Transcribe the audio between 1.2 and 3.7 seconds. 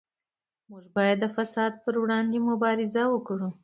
د فساد پر وړاندې مبارزه وکړو.